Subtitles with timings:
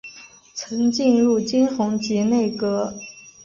[0.55, 2.95] 曾进入金弘集内阁。